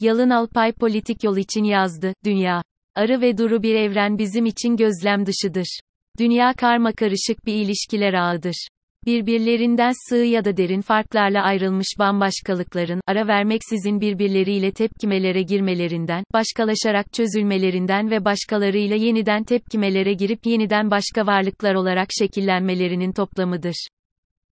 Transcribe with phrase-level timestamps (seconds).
[0.00, 2.14] Yalın Alpay politik yol için yazdı.
[2.24, 2.62] Dünya.
[2.94, 5.78] Arı ve duru bir evren bizim için gözlem dışıdır.
[6.18, 8.68] Dünya karma karışık bir ilişkiler ağıdır.
[9.06, 18.10] Birbirlerinden sığ ya da derin farklarla ayrılmış bambaşkalıkların, ara vermeksizin birbirleriyle tepkimelere girmelerinden, başkalaşarak çözülmelerinden
[18.10, 23.86] ve başkalarıyla yeniden tepkimelere girip yeniden başka varlıklar olarak şekillenmelerinin toplamıdır.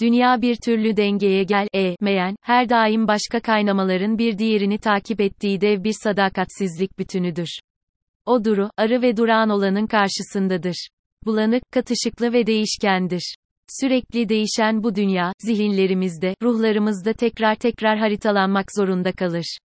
[0.00, 1.96] Dünya bir türlü dengeye gel, e,
[2.42, 7.48] her daim başka kaynamaların bir diğerini takip ettiği dev bir sadakatsizlik bütünüdür.
[8.26, 10.88] O duru, arı ve durağan olanın karşısındadır.
[11.26, 13.36] Bulanık, katışıklı ve değişkendir.
[13.80, 19.58] Sürekli değişen bu dünya, zihinlerimizde, ruhlarımızda tekrar tekrar haritalanmak zorunda kalır.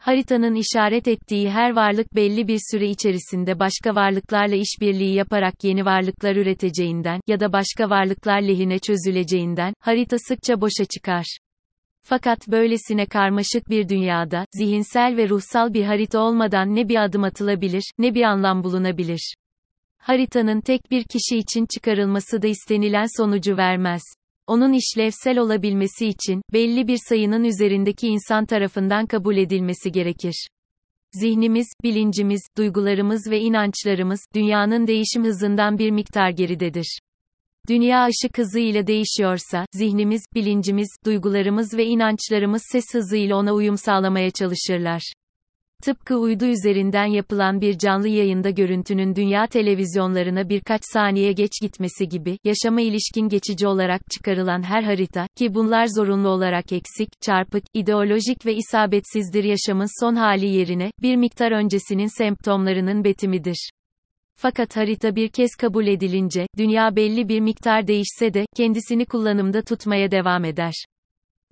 [0.00, 6.36] Haritanın işaret ettiği her varlık belli bir süre içerisinde başka varlıklarla işbirliği yaparak yeni varlıklar
[6.36, 11.38] üreteceğinden ya da başka varlıklar lehine çözüleceğinden harita sıkça boşa çıkar.
[12.02, 17.82] Fakat böylesine karmaşık bir dünyada zihinsel ve ruhsal bir harita olmadan ne bir adım atılabilir,
[17.98, 19.34] ne bir anlam bulunabilir.
[19.98, 24.02] Haritanın tek bir kişi için çıkarılması da istenilen sonucu vermez.
[24.46, 30.48] Onun işlevsel olabilmesi için, belli bir sayının üzerindeki insan tarafından kabul edilmesi gerekir.
[31.12, 36.98] Zihnimiz, bilincimiz, duygularımız ve inançlarımız, dünyanın değişim hızından bir miktar geridedir.
[37.68, 45.12] Dünya ışık hızıyla değişiyorsa, zihnimiz, bilincimiz, duygularımız ve inançlarımız ses hızıyla ona uyum sağlamaya çalışırlar.
[45.82, 52.38] Tıpkı uydu üzerinden yapılan bir canlı yayında görüntünün dünya televizyonlarına birkaç saniye geç gitmesi gibi,
[52.44, 58.54] yaşama ilişkin geçici olarak çıkarılan her harita, ki bunlar zorunlu olarak eksik, çarpık, ideolojik ve
[58.54, 63.70] isabetsizdir yaşamın son hali yerine, bir miktar öncesinin semptomlarının betimidir.
[64.36, 70.10] Fakat harita bir kez kabul edilince, dünya belli bir miktar değişse de, kendisini kullanımda tutmaya
[70.10, 70.84] devam eder.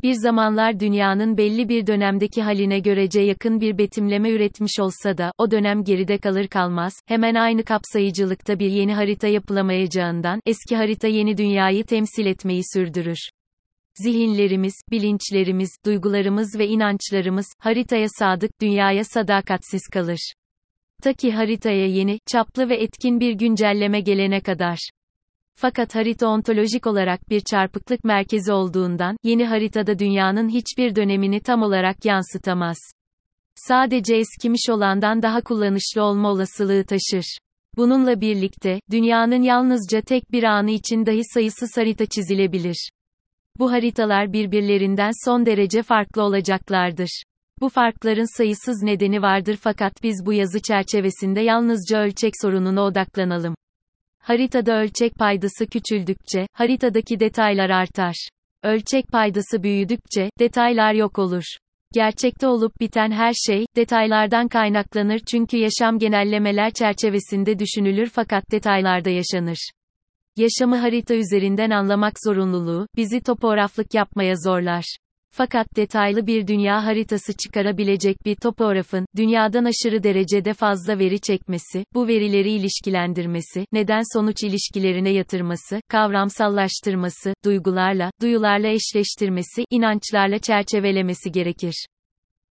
[0.02, 5.50] Bir zamanlar dünyanın belli bir dönemdeki haline görece yakın bir betimleme üretmiş olsa da, o
[5.50, 11.84] dönem geride kalır kalmaz, hemen aynı kapsayıcılıkta bir yeni harita yapılamayacağından, eski harita yeni dünyayı
[11.84, 13.18] temsil etmeyi sürdürür.
[13.94, 20.32] Zihinlerimiz, bilinçlerimiz, duygularımız ve inançlarımız, haritaya sadık, dünyaya sadakatsiz kalır.
[21.02, 24.78] Ta ki haritaya yeni, çaplı ve etkin bir güncelleme gelene kadar.
[25.60, 32.04] Fakat harita ontolojik olarak bir çarpıklık merkezi olduğundan, yeni haritada dünyanın hiçbir dönemini tam olarak
[32.04, 32.76] yansıtamaz.
[33.54, 37.38] Sadece eskimiş olandan daha kullanışlı olma olasılığı taşır.
[37.76, 42.90] Bununla birlikte, dünyanın yalnızca tek bir anı için dahi sayısız harita çizilebilir.
[43.58, 47.22] Bu haritalar birbirlerinden son derece farklı olacaklardır.
[47.60, 53.54] Bu farkların sayısız nedeni vardır fakat biz bu yazı çerçevesinde yalnızca ölçek sorununa odaklanalım.
[54.28, 58.28] Haritada ölçek paydası küçüldükçe, haritadaki detaylar artar.
[58.62, 61.42] Ölçek paydası büyüdükçe, detaylar yok olur.
[61.92, 69.70] Gerçekte olup biten her şey, detaylardan kaynaklanır çünkü yaşam genellemeler çerçevesinde düşünülür fakat detaylarda yaşanır.
[70.36, 74.96] Yaşamı harita üzerinden anlamak zorunluluğu, bizi topograflık yapmaya zorlar.
[75.30, 82.08] Fakat detaylı bir dünya haritası çıkarabilecek bir topografın, dünyadan aşırı derecede fazla veri çekmesi, bu
[82.08, 91.86] verileri ilişkilendirmesi, neden-sonuç ilişkilerine yatırması, kavramsallaştırması, duygularla, duyularla eşleştirmesi, inançlarla çerçevelemesi gerekir.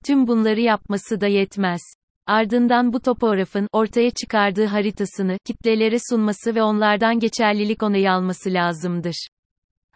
[0.05, 1.81] Tüm bunları yapması da yetmez.
[2.25, 9.27] Ardından bu topografın, ortaya çıkardığı haritasını, kitlelere sunması ve onlardan geçerlilik onayı alması lazımdır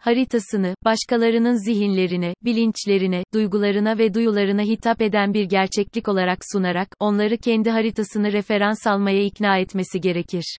[0.02, 7.70] haritasını, başkalarının zihinlerine, bilinçlerine, duygularına ve duyularına hitap eden bir gerçeklik olarak sunarak, onları kendi
[7.70, 10.56] haritasını referans almaya ikna etmesi gerekir.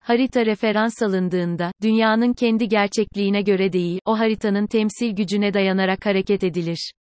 [0.00, 6.92] Harita referans alındığında, dünyanın kendi gerçekliğine göre değil, o haritanın temsil gücüne dayanarak hareket edilir.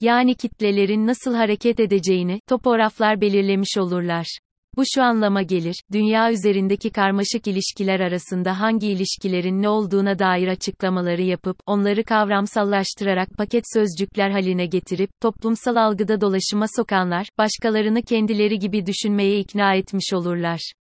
[0.00, 4.38] Yani kitlelerin nasıl hareket edeceğini, topograflar belirlemiş olurlar.
[4.76, 11.22] Bu şu anlama gelir, dünya üzerindeki karmaşık ilişkiler arasında hangi ilişkilerin ne olduğuna dair açıklamaları
[11.22, 19.38] yapıp, onları kavramsallaştırarak paket sözcükler haline getirip, toplumsal algıda dolaşıma sokanlar, başkalarını kendileri gibi düşünmeye
[19.38, 20.72] ikna etmiş olurlar.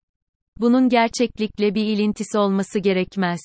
[0.57, 3.41] Bunun gerçeklikle bir ilintisi olması gerekmez.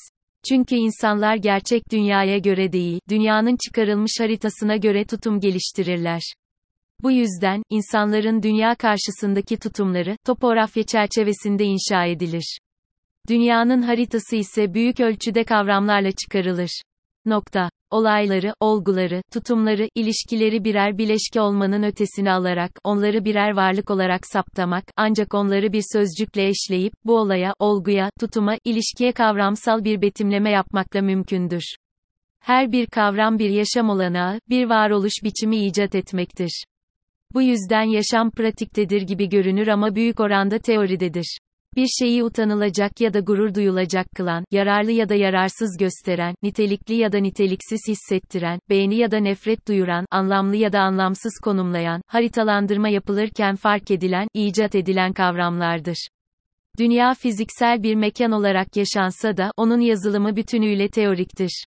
[0.50, 6.22] Çünkü insanlar gerçek dünyaya göre değil, dünyanın çıkarılmış haritasına göre tutum geliştirirler.
[7.04, 12.58] Bu yüzden, insanların dünya karşısındaki tutumları, topografya çerçevesinde inşa edilir.
[13.30, 16.82] Dünyanın haritası ise büyük ölçüde kavramlarla çıkarılır.
[17.26, 17.70] Nokta.
[17.92, 25.34] Olayları, olguları, tutumları, ilişkileri birer bileşke olmanın ötesine alarak, onları birer varlık olarak saptamak, ancak
[25.34, 31.76] onları bir sözcükle eşleyip, bu olaya, olguya, tutuma, ilişkiye kavramsal bir betimleme yapmakla mümkündür.
[32.40, 36.64] Her bir kavram bir yaşam olanağı, bir varoluş biçimi icat etmektir.
[37.34, 41.38] Bu yüzden yaşam pratiktedir gibi görünür ama büyük oranda teoridedir.
[41.76, 47.12] Bir şeyi utanılacak ya da gurur duyulacak kılan, yararlı ya da yararsız gösteren, nitelikli ya
[47.12, 53.56] da niteliksiz hissettiren, beğeni ya da nefret duyuran, anlamlı ya da anlamsız konumlayan, haritalandırma yapılırken
[53.56, 56.08] fark edilen, icat edilen kavramlardır.
[56.80, 61.66] Dünya fiziksel bir mekan olarak yaşansa da, onun yazılımı bütünüyle teoriktir.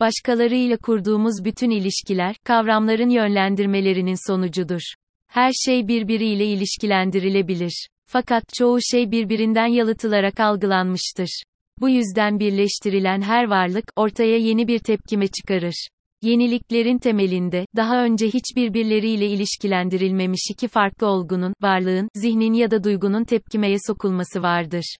[0.00, 4.80] Başkalarıyla kurduğumuz bütün ilişkiler, kavramların yönlendirmelerinin sonucudur.
[5.28, 7.88] Her şey birbiriyle ilişkilendirilebilir.
[8.06, 11.42] Fakat çoğu şey birbirinden yalıtılarak algılanmıştır.
[11.80, 15.88] Bu yüzden birleştirilen her varlık, ortaya yeni bir tepkime çıkarır.
[16.22, 23.24] Yeniliklerin temelinde, daha önce hiç birbirleriyle ilişkilendirilmemiş iki farklı olgunun, varlığın, zihnin ya da duygunun
[23.24, 24.96] tepkimeye sokulması vardır.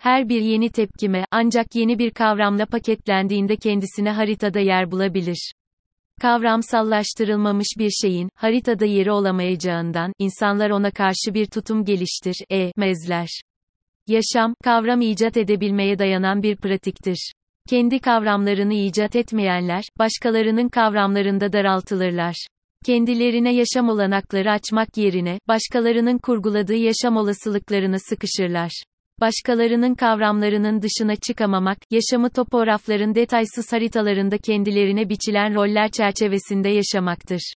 [0.00, 5.52] Her bir yeni tepkime, ancak yeni bir kavramla paketlendiğinde kendisine haritada yer bulabilir.
[6.20, 13.28] Kavramsallaştırılmamış bir şeyin, haritada yeri olamayacağından, insanlar ona karşı bir tutum geliştir, e, mezler.
[14.06, 17.32] Yaşam, kavram icat edebilmeye dayanan bir pratiktir.
[17.70, 22.46] Kendi kavramlarını icat etmeyenler, başkalarının kavramlarında daraltılırlar.
[22.86, 28.82] Kendilerine yaşam olanakları açmak yerine, başkalarının kurguladığı yaşam olasılıklarını sıkışırlar.
[29.20, 37.54] Başkalarının kavramlarının dışına çıkamamak, yaşamı topografların detaysız haritalarında kendilerine biçilen roller çerçevesinde yaşamaktır.